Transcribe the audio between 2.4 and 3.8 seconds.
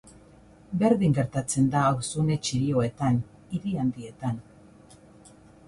txiroetan, hiri